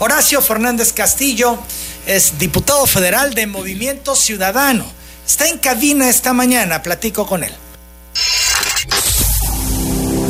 [0.00, 1.58] Horacio Fernández Castillo
[2.06, 4.84] es diputado federal de Movimiento Ciudadano.
[5.26, 7.52] Está en cabina esta mañana, platico con él.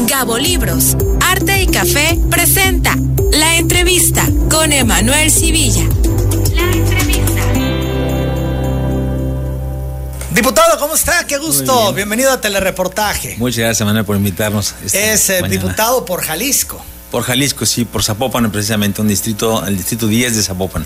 [0.06, 2.96] Gabo Libros, Arte y Café presenta
[3.32, 5.85] la entrevista con Emanuel Civilla.
[6.55, 7.43] La entrevista.
[10.30, 11.27] Diputado, ¿cómo está?
[11.27, 11.93] Qué gusto.
[11.93, 13.37] Bienvenido a Telereportaje.
[13.37, 14.75] Muchas gracias, Emanuel, por invitarnos.
[14.93, 16.82] Es eh, diputado por Jalisco.
[17.11, 20.84] Por Jalisco, sí, por Zapopan precisamente, un distrito, el distrito 10 de Zapopan.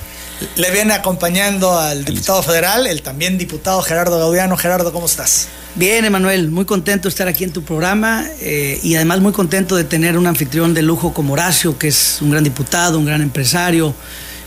[0.57, 4.57] Le viene acompañando al diputado federal, el también diputado Gerardo Gaudiano.
[4.57, 5.49] Gerardo, ¿cómo estás?
[5.75, 9.75] Bien, Emanuel, muy contento de estar aquí en tu programa eh, y además muy contento
[9.75, 13.23] de tener un anfitrión de lujo como Horacio, que es un gran diputado, un gran
[13.23, 13.95] empresario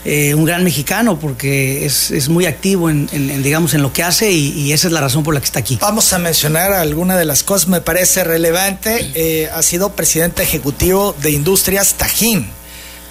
[0.08, 3.08] eh, un gran mexicano porque es, muy activo en,
[3.42, 5.78] digamos, en lo que hace y, esa es la razón por la que está aquí.
[5.80, 9.10] Vamos a mencionar alguna de las cosas, me parece relevante.
[9.16, 12.48] Eh, ha sido presidente ejecutivo de Industrias Tajín,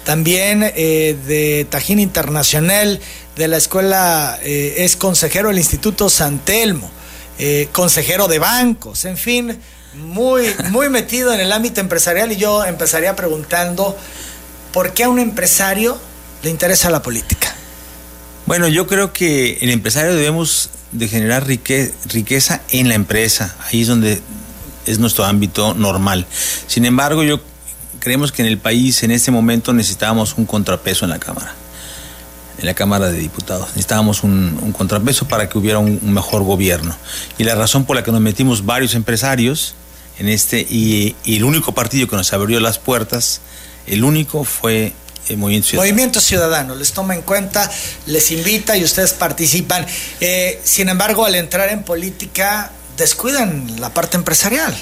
[0.04, 2.98] también eh, de Tajín Internacional,
[3.36, 6.90] de la escuela, es consejero del Instituto San Telmo,
[7.72, 9.58] consejero de bancos, en fin,
[9.92, 13.94] muy, muy metido en el ámbito empresarial y yo empezaría preguntando,
[14.72, 16.00] ¿por qué un empresario
[16.46, 17.52] le interesa la política?
[18.46, 23.56] Bueno, yo creo que el empresario debemos de generar riqueza en la empresa.
[23.66, 24.22] Ahí es donde
[24.86, 26.24] es nuestro ámbito normal.
[26.68, 27.40] Sin embargo, yo
[27.98, 31.52] creemos que en el país en este momento necesitábamos un contrapeso en la Cámara.
[32.58, 33.70] En la Cámara de Diputados.
[33.70, 36.96] Necesitábamos un, contrapeso para que hubiera un, mejor gobierno.
[37.38, 39.74] Y la razón por la que nos metimos varios empresarios
[40.20, 43.40] en este, y, y el único partido que nos abrió las puertas,
[43.88, 44.92] el único fue
[45.80, 46.74] Movimiento Ciudadano.
[46.74, 47.68] les toma en cuenta,
[48.06, 49.86] les invita y ustedes participan.
[50.20, 54.74] Eh, sin embargo, al entrar en política, descuidan la parte empresarial,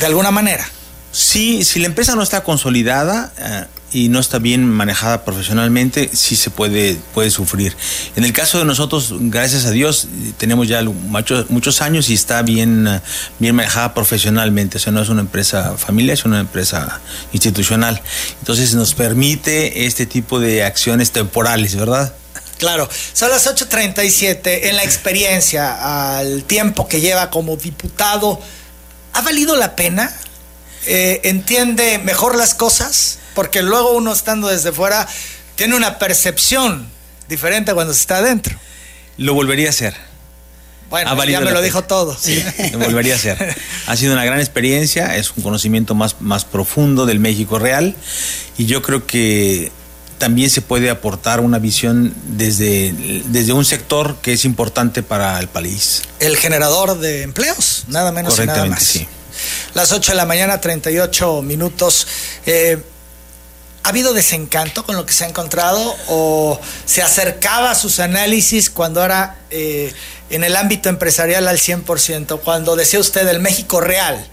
[0.00, 0.68] de alguna manera.
[1.12, 6.36] Sí, si la empresa no está consolidada eh, y no está bien manejada profesionalmente, sí
[6.36, 7.76] se puede, puede sufrir.
[8.16, 12.42] En el caso de nosotros, gracias a Dios, tenemos ya muchos, muchos años y está
[12.42, 13.00] bien,
[13.38, 14.78] bien manejada profesionalmente.
[14.78, 17.00] O sea, no es una empresa familiar, es una empresa
[17.32, 18.02] institucional.
[18.40, 22.12] Entonces nos permite este tipo de acciones temporales, ¿verdad?
[22.58, 24.68] Claro, son las 8.37.
[24.68, 28.40] En la experiencia, al tiempo que lleva como diputado,
[29.12, 30.12] ¿ha valido la pena
[30.86, 35.06] eh, entiende mejor las cosas, porque luego uno estando desde fuera
[35.54, 36.88] tiene una percepción
[37.28, 38.58] diferente cuando se está adentro.
[39.18, 39.94] Lo volvería a hacer.
[40.88, 42.16] Bueno, ya me lo dijo todo.
[42.18, 42.42] Sí,
[42.72, 43.56] lo volvería a hacer.
[43.86, 47.94] Ha sido una gran experiencia, es un conocimiento más, más profundo del México real
[48.56, 49.70] y yo creo que
[50.16, 52.94] también se puede aportar una visión desde,
[53.26, 56.02] desde un sector que es importante para el país.
[56.20, 58.82] El generador de empleos, nada menos y nada más.
[58.82, 59.06] Sí.
[59.74, 62.06] Las 8 de la mañana, 38 minutos.
[62.46, 62.78] Eh,
[63.86, 68.68] ¿Ha habido desencanto con lo que se ha encontrado o se acercaba a sus análisis
[68.68, 69.94] cuando era eh,
[70.28, 72.40] en el ámbito empresarial al 100%?
[72.40, 74.26] Cuando decía usted el México real.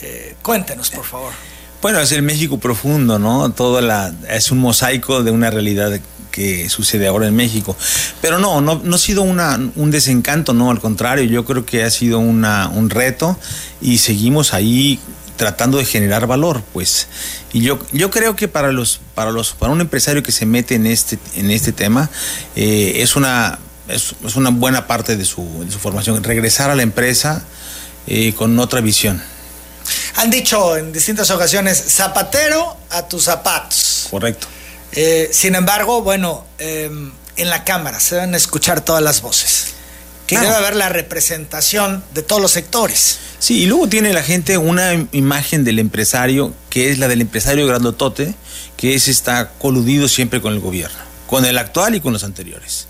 [0.00, 1.34] Eh, cuéntenos, por favor.
[1.82, 3.52] Bueno, es el México profundo, ¿no?
[3.52, 7.76] Todo la, es un mosaico de una realidad que sucede ahora en México.
[8.22, 11.84] Pero no, no, no ha sido una, un desencanto, no, al contrario, yo creo que
[11.84, 13.38] ha sido una, un reto
[13.82, 14.98] y seguimos ahí
[15.36, 17.08] tratando de generar valor, pues.
[17.52, 20.74] Y yo, yo creo que para los, para los, para un empresario que se mete
[20.74, 22.10] en este, en este tema,
[22.54, 23.58] eh, es una,
[23.88, 27.44] es, una buena parte de su, de su, formación, regresar a la empresa
[28.06, 29.22] eh, con otra visión.
[30.16, 34.08] Han dicho en distintas ocasiones, zapatero a tus zapatos.
[34.10, 34.48] Correcto.
[34.92, 39.75] Eh, sin embargo, bueno, en la Cámara se deben escuchar todas las voces.
[40.28, 43.18] Debe haber la representación de todos los sectores.
[43.38, 47.66] Sí, y luego tiene la gente una imagen del empresario, que es la del empresario
[47.66, 48.34] grandotote,
[48.76, 52.88] que es está coludido siempre con el gobierno, con el actual y con los anteriores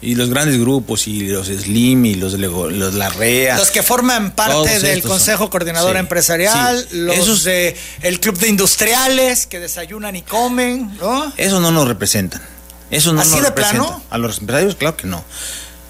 [0.00, 3.56] y los grandes grupos y los Slim y los, los Larrea.
[3.56, 9.46] Los que forman parte del Consejo Coordinador Empresarial, los Esos, de el Club de Industriales
[9.46, 11.32] que desayunan y comen, ¿no?
[11.36, 12.42] Eso no nos representan.
[12.90, 14.02] Eso no ¿Así nos de plano?
[14.10, 15.24] A los empresarios, claro que no.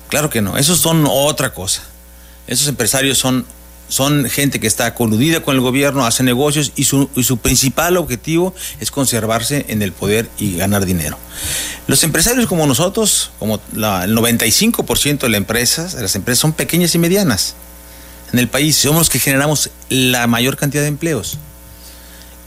[0.09, 0.57] Claro que no.
[0.57, 1.83] Esos son otra cosa.
[2.47, 3.47] Esos empresarios son
[3.89, 7.09] son gente que está coludida con el gobierno, hace negocios y su,
[7.41, 11.19] principal objetivo es conservarse en el poder y ganar dinero.
[11.87, 16.99] Los empresarios como nosotros, como el 95% de las empresas, las empresas son pequeñas y
[16.99, 17.55] medianas
[18.33, 21.39] en el país, somos los que generamos la mayor cantidad de empleos.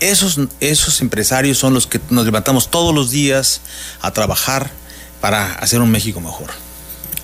[0.02, 3.62] Esos, esos empresarios son los que nos levantamos todos los días
[4.02, 4.72] a trabajar
[5.22, 6.50] para hacer un México mejor.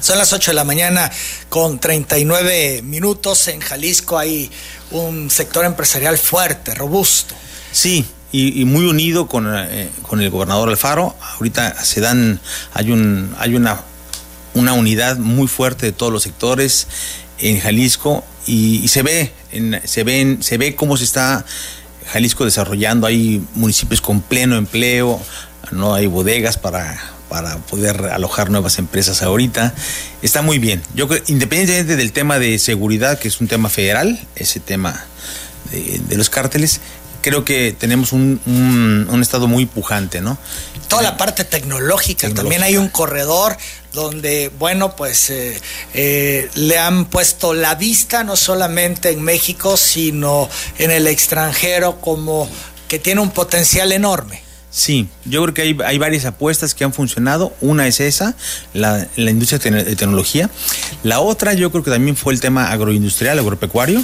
[0.05, 1.11] Son las 8 de la mañana
[1.49, 3.47] con 39 minutos.
[3.47, 4.51] En Jalisco hay
[4.91, 7.33] un sector empresarial fuerte, robusto.
[7.71, 11.15] Sí, y, muy unido con, eh, con, el gobernador Alfaro.
[11.33, 12.39] Ahorita se dan,
[12.75, 13.81] hay un, hay una,
[14.53, 16.85] una unidad muy fuerte de todos los sectores
[17.39, 19.33] en Jalisco y, se ve,
[19.85, 21.43] se ven, se ve cómo se está
[22.13, 23.07] Jalisco desarrollando.
[23.07, 25.19] Hay municipios con pleno empleo,
[25.71, 29.73] no hay bodegas para, para poder alojar nuevas empresas ahorita.
[30.21, 30.81] Está muy bien.
[30.93, 35.05] Yo independientemente del tema de seguridad, que es un tema federal, ese tema
[35.71, 36.81] de, de los cárteles,
[37.25, 38.39] creo que tenemos un,
[39.09, 40.37] un, estado muy pujante, ¿no?
[40.87, 43.57] Toda la parte tecnológica, también hay un corredor
[43.93, 45.59] donde, bueno, pues eh,
[45.95, 52.47] eh, le han puesto la vista no solamente en México, sino en el extranjero como
[52.87, 54.44] que tiene un potencial enorme.
[54.75, 57.53] Sí, yo creo que hay, hay, varias apuestas que han funcionado.
[57.61, 58.35] Una es esa,
[58.73, 60.49] la, la industria de tecnología.
[61.01, 64.03] La otra yo creo que también fue el tema agroindustrial, agropecuario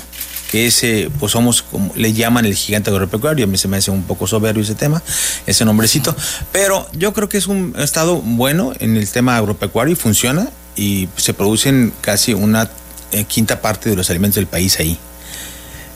[0.50, 3.91] que ese, pues somos, como le llaman el gigante agropecuario, a mí se me hace
[3.91, 5.01] un poco soberbio ese tema,
[5.45, 6.15] ese nombrecito,
[6.51, 11.09] pero yo creo que es un estado bueno en el tema agropecuario y funciona y
[11.18, 12.69] se producen casi una
[13.12, 14.97] eh, quinta parte de los alimentos del país ahí.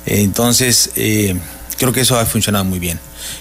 [0.06, 1.36] Entonces, eh,
[1.78, 3.00] creo que eso ha funcionado muy bien.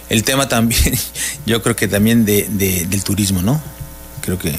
[0.09, 0.99] El tema también,
[1.47, 3.61] yo creo que también de, del turismo, ¿no?
[4.23, 4.59] Creo que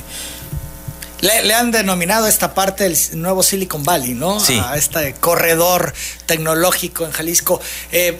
[1.21, 4.39] le, han denominado esta parte del nuevo Silicon Valley, ¿no?
[4.39, 4.61] Sí.
[4.63, 5.93] A este corredor
[6.25, 7.59] tecnológico en Jalisco.
[7.91, 8.19] Eh,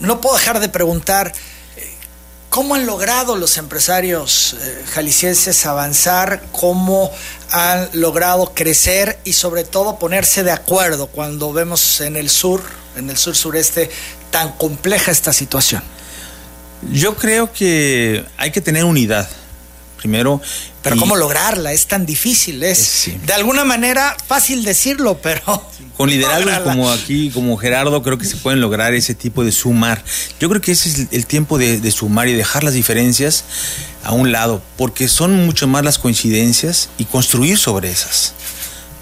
[0.00, 1.32] no puedo dejar de preguntar,
[1.76, 1.94] eh,
[2.50, 6.42] ¿cómo han logrado los empresarios eh, jaliscienses avanzar?
[6.52, 7.10] ¿Cómo
[7.50, 12.62] han logrado crecer y sobre todo ponerse de acuerdo cuando vemos en el sur,
[12.96, 13.90] en el sur sureste,
[14.30, 15.82] tan compleja esta situación?
[16.92, 19.28] Yo creo que hay que tener unidad
[20.04, 20.38] primero.
[20.82, 21.72] Pero ¿cómo lograrla?
[21.72, 25.40] Es tan difícil, es de alguna manera fácil decirlo, pero...
[25.96, 30.04] Con liderazgos como aquí, como Gerardo, creo que se pueden lograr ese tipo de sumar.
[30.38, 33.44] Yo creo que ese es el tiempo de, sumar y dejar las diferencias
[34.02, 38.34] a un lado, porque son mucho más las coincidencias y construir sobre esas.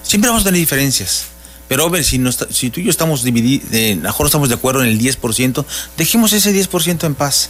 [0.05, 1.32] Siempre vamos a tener diferencias.
[1.73, 2.21] Pero, ver, si,
[2.51, 3.67] si tú y yo estamos divididos,
[3.97, 5.65] mejor estamos de acuerdo en el 10%,
[5.97, 7.49] dejemos ese 10% en paz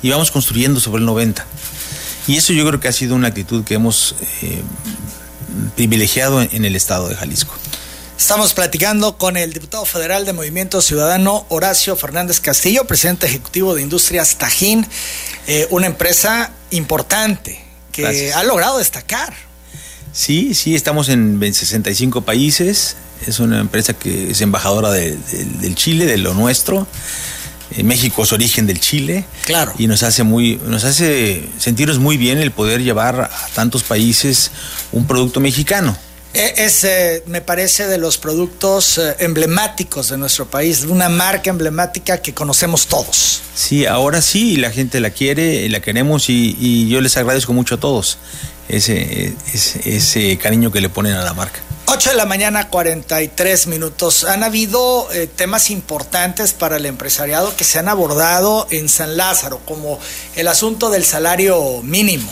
[0.00, 1.42] y vamos construyendo sobre el 90%.
[2.28, 4.62] Y eso yo creo que ha sido una actitud que hemos eh,
[5.74, 7.52] privilegiado en el estado de Jalisco.
[8.16, 13.82] Estamos platicando con el diputado federal de Movimiento Ciudadano, Horacio Fernández Castillo, presidente ejecutivo de
[13.82, 14.86] Industrias Tajín,
[15.48, 17.60] eh, una empresa importante
[17.90, 19.34] que ha logrado destacar.
[20.12, 22.96] Sí, sí, estamos en 65 países,
[23.26, 26.86] es una empresa que es embajadora del Chile, de lo nuestro.
[27.70, 29.24] Eh, México es origen del Chile.
[29.44, 29.72] Claro.
[29.78, 34.50] Y nos hace muy, nos hace sentirnos muy bien el poder llevar a tantos países
[34.92, 35.96] un producto mexicano.
[36.34, 41.48] E, es, eh, me parece, de los productos eh, emblemáticos de nuestro país, una marca
[41.48, 43.40] emblemática que conocemos todos.
[43.54, 47.76] Sí, ahora sí, la gente la quiere, la queremos y, y yo les agradezco mucho
[47.76, 48.18] a todos
[48.68, 51.60] ese, ese, ese cariño que le ponen a la marca.
[51.86, 54.24] 8 de la mañana, 43 minutos.
[54.24, 59.60] Han habido eh, temas importantes para el empresariado que se han abordado en San Lázaro,
[59.66, 60.00] como
[60.34, 62.30] el asunto del salario mínimo.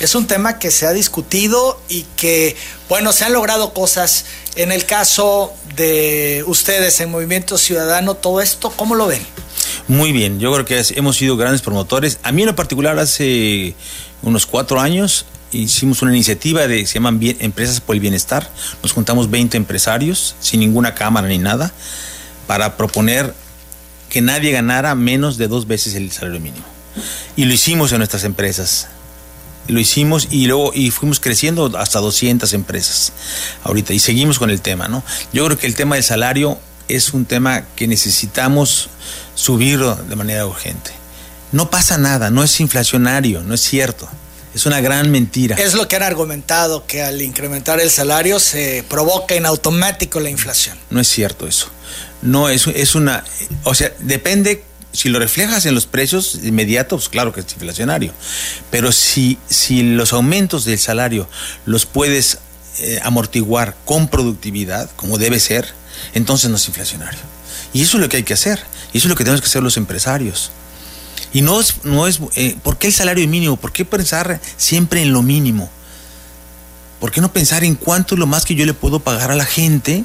[0.00, 2.56] Es un tema que se ha discutido y que,
[2.88, 4.24] bueno, se han logrado cosas.
[4.56, 9.24] En el caso de ustedes en Movimiento Ciudadano, todo esto, ¿cómo lo ven?
[9.86, 12.18] Muy bien, yo creo que hemos sido grandes promotores.
[12.22, 13.74] A mí en lo particular hace
[14.22, 18.50] unos cuatro años hicimos una iniciativa de, se llaman Empresas por el Bienestar.
[18.82, 21.72] Nos juntamos 20 empresarios, sin ninguna cámara ni nada,
[22.46, 23.34] para proponer
[24.10, 26.64] que nadie ganara menos de dos veces el salario mínimo.
[27.36, 28.88] Y lo hicimos en nuestras empresas.
[29.66, 33.12] Lo hicimos y luego y fuimos creciendo hasta 200 empresas
[33.62, 35.02] ahorita y seguimos con el tema, ¿no?
[35.32, 38.90] Yo creo que el tema del salario es un tema que necesitamos
[39.34, 40.92] subirlo de manera urgente.
[41.52, 44.08] No pasa nada, no es inflacionario, no es cierto.
[44.54, 45.56] Es una gran mentira.
[45.56, 50.30] Es lo que han argumentado, que al incrementar el salario se provoca en automático la
[50.30, 50.78] inflación.
[50.90, 51.68] No es cierto eso.
[52.22, 53.24] No, es, es una...
[53.64, 58.12] O sea, depende si lo reflejas en los precios inmediatos, pues claro que es inflacionario.
[58.70, 61.28] Pero si, si los aumentos del salario
[61.66, 62.38] los puedes
[62.78, 65.66] eh, amortiguar con productividad, como debe ser,
[66.14, 67.20] entonces no es inflacionario.
[67.72, 68.60] Y eso es lo que hay que hacer.
[68.92, 70.52] Y eso es lo que tenemos que hacer los empresarios.
[71.34, 73.56] Y no es, no es eh, ¿por qué el salario mínimo?
[73.56, 75.68] ¿Por qué pensar siempre en lo mínimo?
[77.00, 79.34] ¿Por qué no pensar en cuánto es lo más que yo le puedo pagar a
[79.34, 80.04] la gente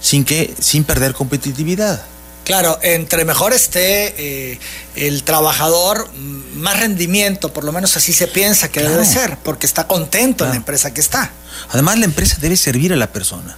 [0.00, 2.02] sin, que, sin perder competitividad?
[2.44, 4.14] Claro, entre mejor esté
[4.52, 4.60] eh,
[4.94, 6.08] el trabajador,
[6.54, 10.50] más rendimiento, por lo menos así se piensa que debe ser, porque está contento en
[10.50, 11.32] la empresa que está.
[11.70, 13.56] Además, la empresa debe servir a la persona.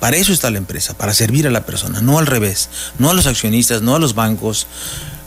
[0.00, 3.14] Para eso está la empresa, para servir a la persona, no al revés, no a
[3.14, 4.66] los accionistas, no a los bancos,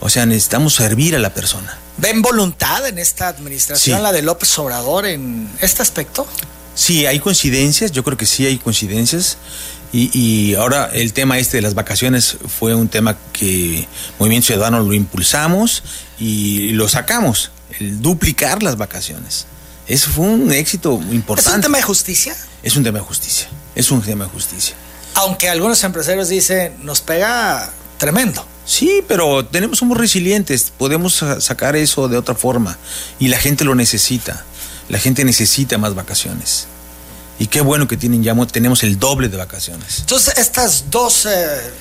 [0.02, 1.78] O sea, necesitamos servir a la persona.
[1.98, 4.04] ¿Ven voluntad en esta administración, Sí.
[4.04, 6.26] la de López Obrador, en este aspecto?
[6.76, 9.38] Sí, hay coincidencias, yo creo que sí hay coincidencias.
[9.92, 13.88] Y, y ahora el tema este de las vacaciones fue un tema que
[14.20, 15.84] Movimiento Ciudadano lo impulsamos
[16.20, 19.48] y lo sacamos, el duplicar las vacaciones.
[19.88, 21.56] Eso fue un éxito ¿Es importante.
[21.56, 22.36] un tema de justicia?
[22.62, 24.76] Es un tema de justicia, es un tema de justicia.
[25.16, 28.46] Aunque algunos empresarios dicen, nos pega tremendo.
[28.70, 32.78] Sí, pero tenemos, somos resilientes, podemos sa- sacar eso de otra forma
[33.18, 34.46] y la gente lo necesita.
[34.90, 36.68] La gente necesita más vacaciones.
[37.40, 40.00] Y qué bueno que tienen ya mo- tenemos el doble de vacaciones.
[40.02, 41.72] Entonces, estas dos eh,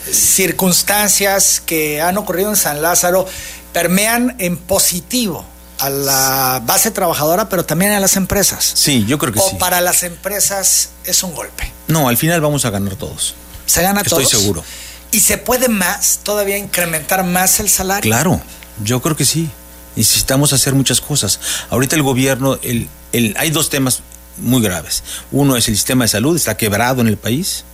[0.59, 3.27] circunstancias que han ocurrido en San Lázaro
[3.73, 5.45] permean en positivo
[5.79, 8.73] a la base trabajadora, pero también a las empresas.
[8.75, 9.57] Sí, yo creo que o sí.
[9.57, 11.71] para las empresas es un golpe.
[11.87, 13.35] No, al final vamos a ganar todos.
[13.67, 14.31] Se gana Estoy todos.
[14.41, 14.65] seguro.
[15.11, 18.11] ¿Y se puede más, todavía incrementar más el salario?
[18.11, 18.41] Claro,
[18.85, 19.49] yo creo que sí.
[19.97, 21.41] Necesitamos hacer muchas cosas.
[21.71, 24.03] Ahorita el gobierno, el, el, hay dos temas
[24.37, 25.03] muy graves.
[25.33, 27.65] Uno es el sistema de salud, está quebrado en el país,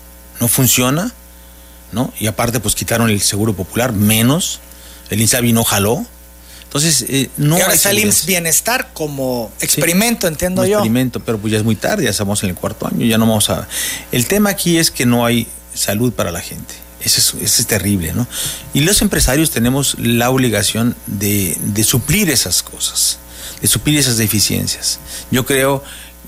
[0.41, 1.13] no funciona,
[1.93, 2.13] ¿no?
[2.19, 4.61] Y aparte, pues quitaron el seguro popular, menos.
[5.11, 6.07] El INSABI no jaló.
[6.65, 7.99] Entonces, eh, no y ahora está el.
[7.99, 10.79] IMSS Bienestar como experimento, entiendo Un yo.
[10.79, 13.27] experimento, pero pues ya es muy tarde, ya estamos en el cuarto año, ya no
[13.27, 13.69] vamos a...
[14.11, 16.75] El tema aquí es que no hay salud para la gente.
[17.05, 18.27] Eso es, terrible, ¿no?
[18.73, 23.19] Y los empresarios tenemos la obligación de, suplir esas cosas,
[23.61, 24.99] de suplir esas deficiencias.
[25.31, 25.85] Yo creo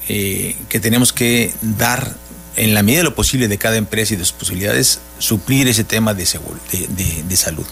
[0.08, 2.14] eh, que tenemos que dar,
[2.56, 5.84] en la medida de lo posible de cada empresa y de sus posibilidades, suplir ese
[5.84, 7.66] tema de, seguro, de, de- de salud.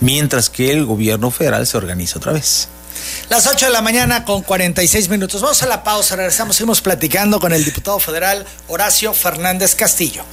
[0.00, 2.68] Mientras que el gobierno federal se organiza otra vez.
[3.28, 5.40] Las 8 de la mañana con 46 minutos.
[5.42, 10.24] Vamos a la pausa, regresamos, seguimos platicando con el diputado federal Horacio Fernández Castillo.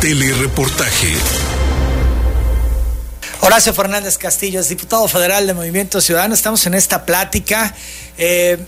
[0.00, 1.14] Telereportaje.
[3.40, 6.34] Horacio Fernández Castillo es diputado federal de Movimiento Ciudadano.
[6.34, 7.74] Estamos en esta plática.
[8.18, 8.58] Eh,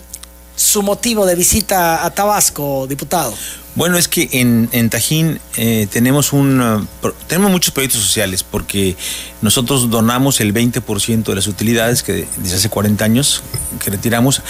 [0.56, 3.34] su motivo de visita a Tabasco, diputado.
[3.74, 8.96] Bueno, es que en, en Tajín eh, tenemos un pro- tenemos muchos proyectos sociales porque
[9.40, 13.42] nosotros donamos el 20% de las utilidades que desde hace 40 años
[13.84, 14.42] que retiramos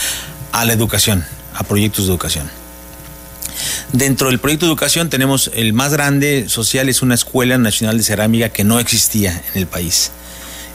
[0.53, 2.49] a la educación, a proyectos de educación.
[3.93, 8.05] Dentro del proyecto de educación tenemos el más grande social, es una escuela nacional de
[8.05, 10.11] cerámica que no existía en el país.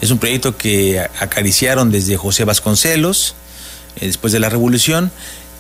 [0.01, 3.35] Es un proyecto que acariciaron desde José Vasconcelos,
[3.95, 5.11] eh, después de la revolución,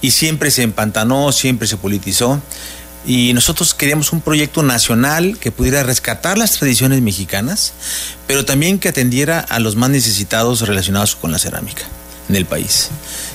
[0.01, 2.41] y siempre se empantanó, siempre se politizó.
[3.05, 7.73] Y nosotros queríamos un proyecto nacional que pudiera rescatar las tradiciones mexicanas,
[8.27, 11.83] pero también que atendiera a los más necesitados relacionados con la cerámica
[12.29, 12.89] en el país.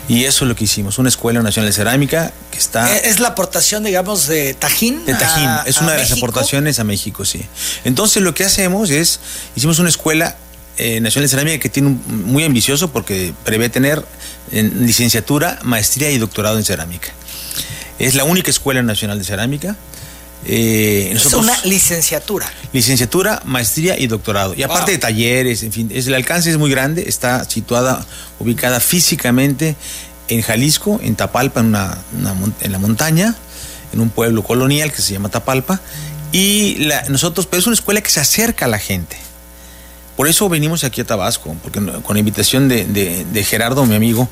[0.09, 2.97] Y eso es lo que hicimos, una escuela nacional de cerámica que está...
[2.99, 5.04] Es la aportación, digamos, de Tajín.
[5.04, 7.45] De Tajín, a- es una de las aportaciones a México, sí.
[7.85, 9.21] Entonces lo que hacemos es,
[9.54, 10.37] hicimos una escuela
[10.78, 14.02] eh, nacional de cerámica que tiene un, muy ambicioso porque prevé tener
[14.52, 17.09] en licenciatura, maestría y doctorado en cerámica.
[17.99, 19.76] Es la única escuela nacional de cerámica.
[20.47, 22.47] Eh, Es una licenciatura.
[22.73, 24.54] licenciatura, maestría y doctorado.
[24.54, 24.92] Y aparte Wow.
[24.92, 28.07] de talleres, en fin, es, el alcance es muy grande, está situada,
[28.38, 29.76] ubicada físicamente
[30.28, 31.99] en Jalisco, en Tapalpa, en, una,
[32.61, 33.35] en la montaña,
[33.92, 35.80] en un pueblo colonial que se llama Tapalpa.
[36.33, 39.16] Y la- nosotros, pero es una escuela que se acerca a la gente.
[40.18, 44.28] Por eso venimos aquí a Tabasco, porque con la invitación de Gerardo, mi amigo,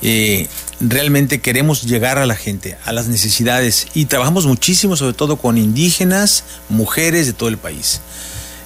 [0.00, 0.46] eh,
[0.78, 5.58] realmente queremos llegar a la gente, a las necesidades, y trabajamos muchísimo, sobre todo con
[5.58, 8.00] indígenas, mujeres de todo el país.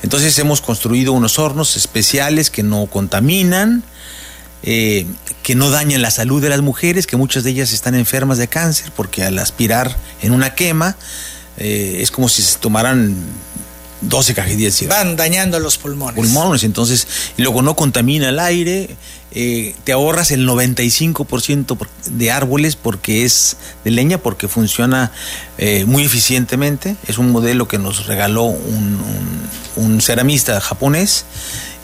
[0.02, 3.82] Entonces hemos construido unos hornos especiales que no contaminan,
[4.62, 5.06] eh,
[5.42, 8.48] que no dañan la salud de las mujeres, que muchas de ellas están enfermas de
[8.48, 10.94] cáncer, porque al aspirar en una quema
[11.56, 13.16] eh, es como si se tomaran
[14.02, 16.14] 12 cajedillas de cigarro Van dañando los pulmones.
[16.16, 18.96] pulmones, entonces, y luego no contamina el aire,
[19.32, 25.12] eh, te ahorras el 95% por- de árboles porque es de leña, porque funciona
[25.58, 29.00] eh, muy eficientemente, es un modelo que nos regaló un,
[29.76, 31.24] un- un ceramista japonés.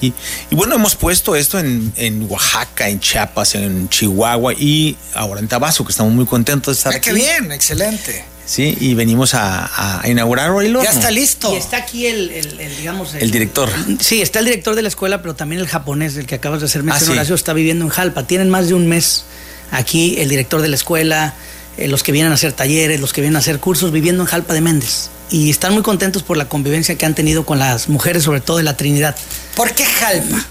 [0.00, 0.12] Y,
[0.50, 5.48] y bueno, hemos puesto esto en, en Oaxaca, en Chiapas, en Chihuahua y ahora en
[5.48, 8.24] Tabasco, que estamos muy contentos de estar Ah, qué bien, excelente.
[8.46, 11.52] Sí, y venimos a, a inaugurar hoy el Ya está listo.
[11.52, 13.14] Y está aquí el, el- el, digamos...
[13.14, 13.68] El director.
[14.00, 16.66] Sí, está el director de la escuela, pero también el japonés, del que acabas de
[16.66, 17.18] hacer mención, Ah, sí.
[17.18, 18.22] Horacio, está viviendo en Jalpa.
[18.26, 19.24] Tienen más de un mes
[19.72, 21.34] aquí el director de la escuela,
[21.76, 24.28] eh, los que vienen a hacer talleres, los que vienen a hacer cursos, viviendo en
[24.28, 25.10] Jalpa de Méndez.
[25.28, 28.58] Y están muy contentos por la convivencia que han tenido con las mujeres, sobre todo
[28.58, 29.16] de la Trinidad.
[29.56, 30.46] ¿Por qué Jalpa?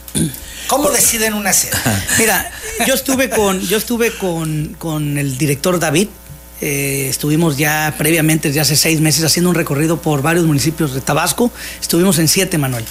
[0.68, 1.72] ¿Cómo deciden una sede?
[2.20, 2.52] Mira,
[2.86, 6.10] yo estuve con, yo estuve con, con el director David
[6.62, 11.02] Eh, estuvimos ya previamente, desde hace seis meses, haciendo un recorrido por varios municipios de
[11.02, 11.52] Tabasco.
[11.82, 12.86] Estuvimos en siete, Manuel.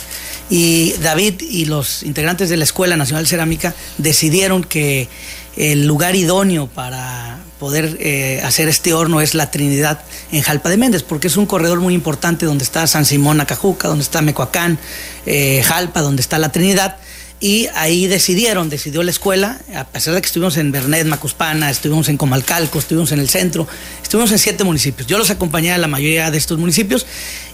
[0.50, 5.09] Y David y los integrantes de la Escuela Nacional Cerámica decidieron que
[5.56, 10.00] el lugar idóneo para poder eh, hacer este horno es la Trinidad
[10.33, 13.88] en Jalpa de Méndez, porque es un corredor muy importante donde está San Simón Acajuca,
[13.88, 14.78] donde está Mecoacán,
[15.25, 16.99] eh, Jalpa, donde está la Trinidad
[17.41, 22.09] y ahí decidieron, decidió la escuela, a pesar de que estuvimos en Bernet, Macuspana, estuvimos
[22.09, 23.67] en Comalcalco, estuvimos en el centro,
[24.03, 25.07] estuvimos en siete municipios.
[25.07, 27.07] Yo los acompañé a la mayoría de estos municipios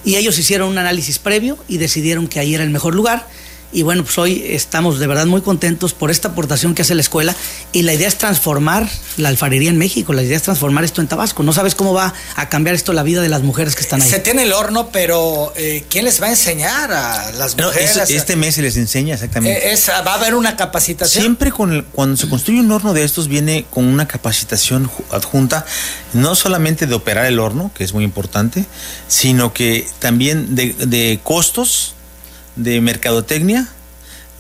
[0.05, 3.27] y ellos hicieron un análisis previo y decidieron que ahí era el mejor lugar
[3.73, 7.03] y bueno, pues hoy estamos de verdad muy contentos por esta aportación que hace la
[7.03, 7.37] escuela
[7.73, 11.09] y la idea es transformar la alfarería en México, la idea es transformar esto en
[11.09, 11.43] Tabasco.
[11.43, 14.09] No sabes cómo va a cambiar esto la vida de las mujeres que están ahí.
[14.09, 17.97] Se tiene el horno, pero eh, ¿quién les va a enseñar a las mujeres?
[18.11, 19.73] este mes se les enseña exactamente.
[19.73, 21.23] Eh, va a haber una capacitación.
[21.23, 25.65] Siempre con cuando se construye un horno de estos viene con una capacitación adjunta,
[26.13, 28.65] no solamente de operar el horno, que es muy importante,
[29.07, 31.95] sino que también de, de costos
[32.57, 33.69] de mercadotecnia,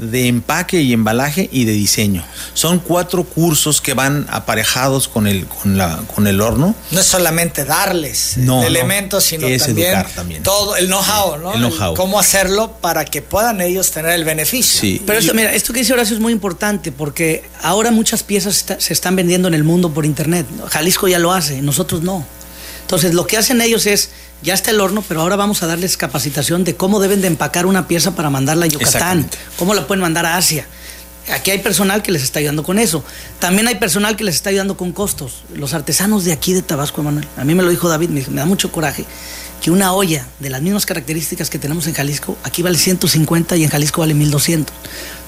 [0.00, 2.24] de empaque y embalaje y de diseño.
[2.54, 6.74] Son cuatro cursos que van aparejados con el, con la, con el horno.
[6.90, 9.46] No es solamente darles elementos, sino
[10.14, 11.52] también, todo el know-how, ¿no?
[11.52, 14.80] El know cómo hacerlo para que puedan ellos tener el beneficio.
[14.80, 15.02] Sí.
[15.04, 18.92] Pero esto, mira, esto que dice Horacio es muy importante porque ahora muchas piezas se
[18.92, 20.46] están vendiendo en el mundo por internet.
[20.68, 22.24] Jalisco ya lo hace, nosotros no.
[22.90, 24.10] Entonces, lo que hacen ellos es
[24.42, 27.66] ya está el horno, pero ahora vamos a darles capacitación de cómo deben de empacar
[27.66, 30.66] una pieza para mandarla a Yucatán, cómo la pueden mandar a Asia.
[31.32, 33.04] Aquí hay personal que les está ayudando con eso.
[33.38, 35.44] También hay personal que les está ayudando con costos.
[35.54, 37.28] Los artesanos de aquí de Tabasco, Emanuel.
[37.36, 39.04] A mí me lo dijo David, me, me da mucho coraje
[39.60, 43.64] que una olla de las mismas características que tenemos en Jalisco, aquí vale 150 y
[43.64, 44.74] en Jalisco vale 1200.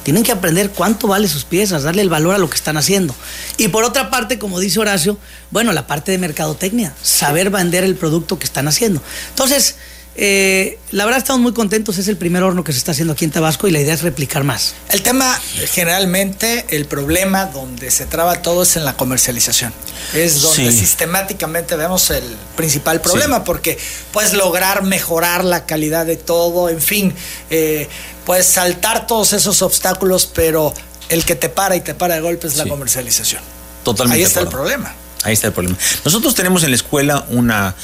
[0.03, 3.15] Tienen que aprender cuánto vale sus piezas, darle el valor a lo que están haciendo.
[3.57, 5.19] Y por otra parte, como dice Horacio,
[5.51, 9.03] bueno, la parte de mercadotecnia, saber vender el producto que están haciendo.
[9.29, 9.77] Entonces,
[10.14, 13.25] eh, la verdad estamos muy contentos, es el primer horno que se está haciendo aquí
[13.25, 14.75] en Tabasco y la idea es replicar más.
[14.90, 15.40] El tema,
[15.71, 19.73] generalmente, el problema donde se traba todo es en la comercialización.
[20.12, 22.25] Es donde sistemáticamente vemos el
[22.57, 23.78] principal problema, porque
[24.12, 27.14] puedes lograr mejorar la calidad de todo, en fin,
[27.48, 27.88] eh,
[28.27, 30.75] puedes saltar todos esos obstáculos, pero
[31.09, 33.42] el que te para y te para de golpe es la comercialización.
[33.83, 34.18] Totalmente.
[34.18, 34.94] Ahí está el problema.
[35.25, 35.79] Ahí está el problema.
[36.05, 37.75] Nosotros tenemos en la escuela una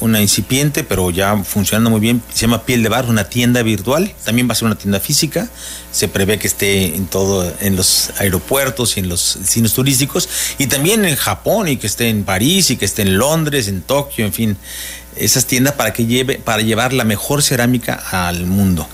[0.00, 4.14] una incipiente, pero ya funcionando muy bien, se llama Piel de Bar, una tienda virtual,
[4.24, 5.48] también va a ser una tienda física,
[5.90, 10.66] se prevé que esté en todo, en los aeropuertos y en los cines turísticos, y
[10.66, 14.26] también en Japón, y que esté en París, y que esté en Londres, en Tokio,
[14.26, 14.56] en fin,
[15.16, 18.86] esas tiendas para que lleve, para llevar la mejor cerámica al mundo.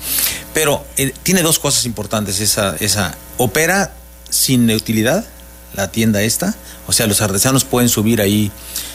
[0.55, 3.93] Pero eh, tiene dos cosas importantes, esa, esa, opera
[4.29, 5.27] sin utilidad,
[5.75, 6.55] la tienda esta,
[6.87, 8.53] o sea, los artesanos pueden subir ahí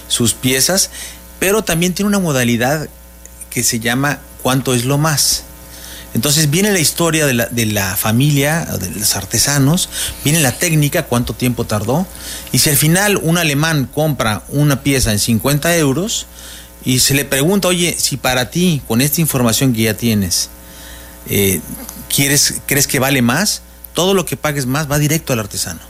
[0.07, 0.91] sus piezas
[1.39, 2.87] pero también tiene una modalidad
[3.49, 5.43] que se llama cuánto es lo más.
[6.13, 9.89] Entonces viene la historia de la, de la, familia, de los artesanos,
[10.23, 12.07] viene la técnica, cuánto tiempo tardó,
[12.53, 16.25] y si al final un alemán compra una pieza en 50 euros
[16.85, 20.49] y se le pregunta, oye, si para ti, con esta información que ya tienes,
[21.27, 21.59] eh,
[22.07, 23.61] ¿quieres, ¿crees que vale más?
[23.93, 25.81] Todo lo que pagues más va directo al artesano.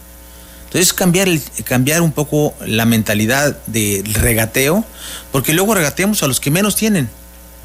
[0.75, 4.83] Entonces cambiar, el, cambiar un poco la mentalidad del regateo,
[5.31, 7.09] porque luego regateamos a los que menos tienen.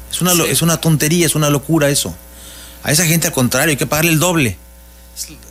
[0.09, 2.15] Es una, es una tontería, es una locura eso.
[2.83, 4.55] A esa gente al contrario, hay que pagarle el doble.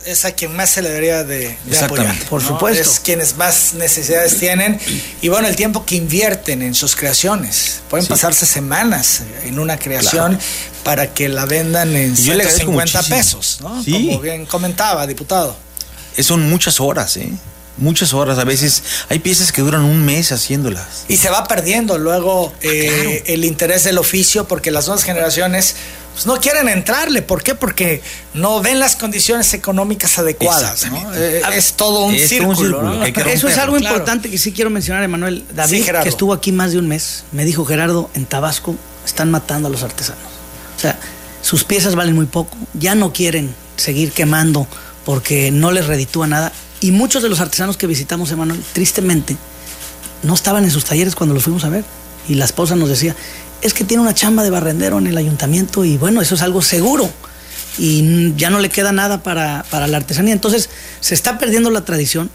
[0.07, 2.17] Es a quien más se le debería de, apoyar.
[2.31, 2.81] Por supuesto.
[2.81, 4.79] Es quienes más necesidades tienen.
[5.21, 7.81] Y bueno, el tiempo que invierten en sus creaciones.
[7.91, 10.39] Pueden pasarse semanas en una creación
[10.83, 13.83] para que la vendan en 150 pesos, ¿no?
[13.85, 15.55] Como bien comentaba, diputado.
[16.17, 17.31] Son muchas horas, ¿eh?
[17.77, 21.05] Muchas horas, a veces hay piezas que duran un mes haciéndolas.
[21.07, 25.75] Y se va perdiendo luego ah, eh, el interés del oficio porque las nuevas generaciones
[26.13, 27.21] pues, no quieren entrarle.
[27.21, 27.55] ¿Por qué?
[27.55, 28.01] Porque
[28.33, 30.85] no ven las condiciones económicas adecuadas.
[31.15, 33.03] Eh, es todo un círculo.
[33.03, 35.45] Eso es algo importante que sí quiero mencionar, Emanuel.
[35.53, 39.67] David, que estuvo aquí más de un mes, me dijo Gerardo, en Tabasco están matando
[39.67, 40.21] a los artesanos.
[40.77, 40.99] O sea,
[41.41, 44.67] sus piezas valen muy poco, ya no quieren seguir quemando
[45.05, 46.51] porque no les reditúa nada
[46.81, 49.37] y muchos de los artesanos que visitamos, Emanuel, tristemente,
[50.23, 51.85] no estaban en sus talleres cuando los fuimos a ver.
[52.27, 53.15] Y la esposa nos decía,
[53.61, 56.61] es que tiene una chamba de barrendero en el ayuntamiento y bueno, eso es algo
[56.61, 57.09] seguro.
[57.77, 60.33] Y ya no le queda nada para, la artesanía.
[60.33, 62.29] Entonces, se está perdiendo la tradición.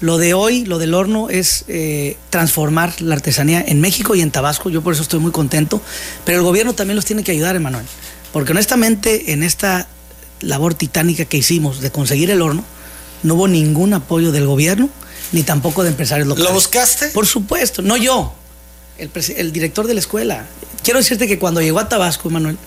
[0.00, 4.30] Lo de hoy, lo del horno, es eh, transformar la artesanía en México y en
[4.30, 4.70] Tabasco.
[4.70, 5.80] Yo por eso estoy muy contento.
[6.24, 7.84] Pero el gobierno también los tiene que ayudar, Emanuel.
[8.32, 9.88] Porque honestamente, en esta
[10.40, 12.64] labor titánica que hicimos de conseguir el horno,
[13.22, 14.88] no hubo ningún apoyo del gobierno
[15.32, 16.48] ni tampoco de empresarios locales.
[16.48, 17.08] ¿Lo buscaste?
[17.08, 18.34] Por supuesto, no yo,
[18.98, 20.46] el, el director de la escuela.
[20.82, 22.58] Quiero decirte que cuando llegó a Tabasco, Manuel,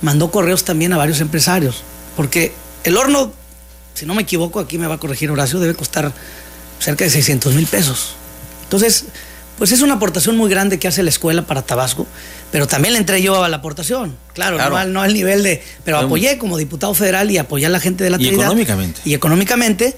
[0.00, 1.82] mandó correos también a varios empresarios,
[2.16, 2.52] porque
[2.84, 3.32] el horno,
[3.94, 6.12] si no me equivoco, aquí me va a corregir Horacio, debe costar
[6.78, 8.14] cerca de 600 mil pesos.
[8.64, 9.06] Entonces,
[9.58, 12.06] pues es una aportación muy grande que hace la escuela para Tabasco,
[12.52, 14.16] pero también le entré yo a la aportación.
[14.32, 15.62] Claro, No, al, nivel de.
[15.84, 19.00] Pero apoyé como diputado federal y apoyé a la gente de la Y económicamente.
[19.04, 19.96] Y económicamente.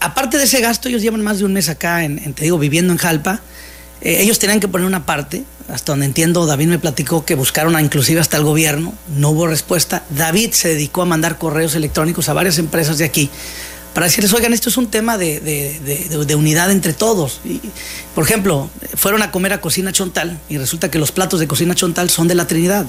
[0.00, 2.92] Aparte de ese gasto, ellos llevan más de un mes acá, en, te digo, viviendo
[2.92, 3.40] en Jalpa.
[4.02, 7.76] Eh, ellos tenían que poner una parte, hasta donde entiendo, David me platicó que buscaron
[7.76, 10.04] a, inclusive hasta el gobierno, no hubo respuesta.
[10.10, 13.30] David se dedicó a mandar correos electrónicos a varias empresas de aquí
[13.96, 17.40] para decirles, oigan, esto es un tema de, unidad entre todos.
[17.46, 17.62] Y,
[18.14, 21.74] por ejemplo, fueron a comer a Cocina Chontal y resulta que los platos de Cocina
[21.74, 22.84] Chontal son de la Trinidad.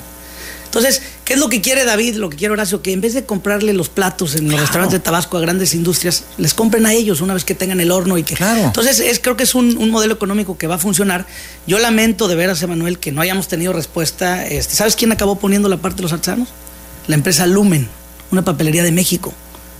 [0.65, 2.81] Entonces, ¿qué es lo que quiere David, lo que quiere Horacio?
[2.81, 6.25] Que en vez de comprarle los platos en los restaurantes de Tabasco a grandes industrias,
[6.37, 8.35] les compren a ellos una vez que tengan el horno y que...
[8.35, 8.63] Claro.
[8.63, 11.25] Entonces, es, creo que es un, modelo económico que va a funcionar.
[11.67, 14.45] Yo lamento de veras, Emanuel, que no hayamos tenido respuesta.
[14.45, 16.49] Este, ¿Sabes quién acabó poniendo la parte de los artesanos?
[17.07, 17.87] La empresa Lumen,
[18.29, 19.33] una papelería de México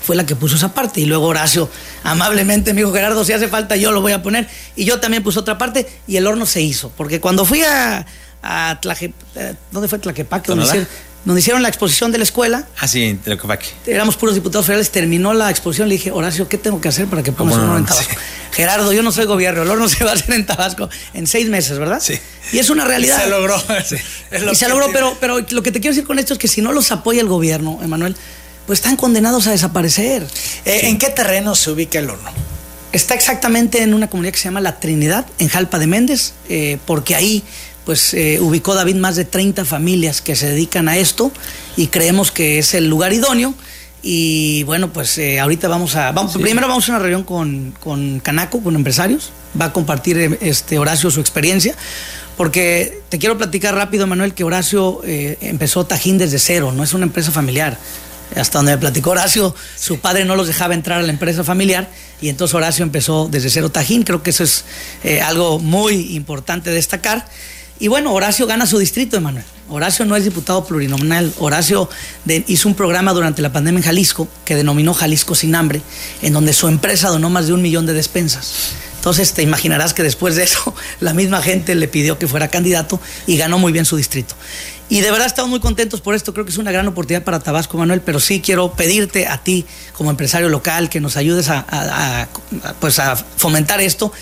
[0.08, 1.02] fue la que puso esa parte.
[1.02, 1.70] Y luego Horacio
[2.04, 4.48] amablemente me dijo, Gerardo, si hace falta yo lo voy a poner.
[4.76, 6.91] Y yo también puse otra parte y el horno se hizo.
[6.96, 8.06] Porque cuando fui a,
[8.41, 10.48] a Tlaje, eh, ¿dónde fue Tlaquepaque?
[10.48, 10.88] Donde hicieron,
[11.26, 12.65] donde hicieron la exposición de la escuela.
[12.80, 13.67] Ah, sí, en Tlaquepaque.
[13.86, 14.89] Éramos puros diputados federales.
[14.91, 15.89] Terminó la exposición.
[15.89, 18.15] Le dije, Horacio, ¿qué tengo que hacer para que pongas un horno en Tabasco?
[18.54, 19.63] Gerardo, yo no soy gobierno.
[19.63, 22.00] El horno se va a hacer en Tabasco en seis meses, ¿verdad?
[22.02, 22.17] Sí.
[22.54, 23.17] Y es una realidad.
[23.20, 23.56] Y se logró.
[24.52, 26.62] y se logró, pero, pero lo que te quiero decir con esto es que si
[26.62, 28.15] no los apoya el gobierno, Emanuel,
[28.67, 30.27] pues están condenados a desaparecer.
[30.65, 32.30] Eh, ¿En qué terreno se ubica el horno?
[32.91, 36.77] Está exactamente en una comunidad que se llama La Trinidad, en Jalpa de Méndez, eh,
[36.86, 37.43] porque ahí
[37.86, 41.32] pues eh, ubicó David más de 30 familias que se dedican a esto
[41.77, 43.56] y creemos que es el lugar idóneo.
[44.03, 46.12] Y bueno, pues ahorita vamos a.
[46.12, 49.32] Vamos, Primero vamos a una reunión con, con, Canaco, con empresarios.
[49.60, 51.75] Va a compartir este Horacio su experiencia.
[52.38, 57.06] Porque te quiero platicar rápido, Manuel, que Horacio empezó Tajín desde cero, no es una
[57.06, 57.80] empresa familiar
[58.36, 61.90] hasta donde me platicó Horacio, su padre no los dejaba entrar a la empresa familiar
[62.22, 64.04] y entonces Horacio empezó desde cero Tajín.
[64.04, 64.66] Creo que eso es
[65.04, 67.28] eh, algo muy importante destacar.
[67.80, 69.46] Y bueno, Horacio gana su distrito, Emanuel.
[69.70, 71.32] Horacio no es diputado plurinominal.
[71.38, 71.90] Horacio
[72.48, 75.82] hizo un programa durante la pandemia en Jalisco que denominó Jalisco sin hambre,
[76.22, 78.72] en donde su empresa donó más de un millón de despensas.
[78.97, 82.99] Entonces te imaginarás que después de eso la misma gente le pidió que fuera candidato
[83.25, 84.36] y ganó muy bien su distrito.
[84.89, 87.39] Y de verdad estamos muy contentos por esto, creo que es una gran oportunidad para
[87.39, 92.27] Tabasco, Manuel, pero sí quiero pedirte a ti como empresario local que nos ayudes a,
[92.79, 94.13] pues a fomentar esto.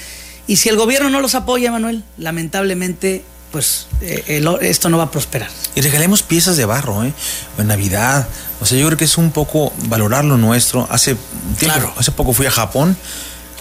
[0.48, 5.12] Y si el gobierno no los apoya, Manuel, lamentablemente pues eh, esto no va a
[5.12, 5.50] prosperar.
[5.76, 7.14] Y regalemos piezas de barro, ¿eh?
[7.58, 8.28] En Navidad.
[8.60, 10.88] O sea, yo creo que es un poco valorar lo nuestro.
[10.92, 11.16] Hace
[11.58, 12.98] tiempo, hace poco fui a Japón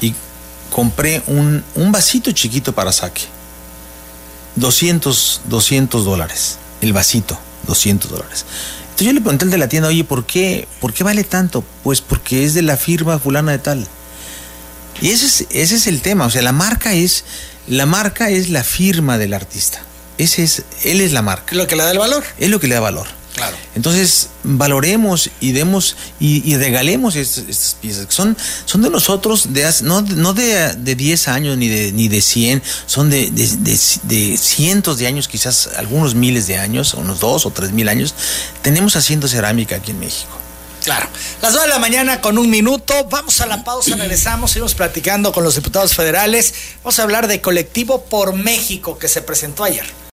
[0.01, 0.13] y
[0.75, 3.23] compré un, un vasito chiquito para saque.
[4.57, 8.45] 200, 200 dólares el vasito, 200 dólares.
[8.83, 11.65] Entonces yo le pregunté al de la tienda, oye, ¿por qué, ¿por qué vale tanto?
[11.85, 13.87] Pues porque es de la firma fulana de tal.
[15.01, 17.25] Y ese es, ese es el tema, o sea, la marca es,
[17.69, 19.81] la marca es la firma del artista.
[20.19, 21.55] Ese es, él es la marca.
[21.55, 22.25] Lo que le da el valor.
[22.39, 23.07] Es lo que le da valor.
[23.35, 23.57] Claro.
[23.75, 28.07] Entonces, valoremos y demos y, regalemos estas, piezas.
[28.09, 32.23] Son, son de nosotros, de, no, no de, de 10 años ni de, ni de
[32.23, 37.51] 100, son de, de, cientos de años, quizás algunos miles de años, unos dos o
[37.51, 38.15] tres mil años.
[38.63, 40.39] Tenemos haciendo cerámica aquí en México.
[40.85, 41.09] Claro.
[41.41, 43.07] Las 2 de la mañana con un minuto.
[43.11, 46.55] Vamos a la pausa, regresamos, seguimos platicando con los diputados federales.
[46.85, 49.87] Vamos a hablar de Colectivo por México que se presentó ayer.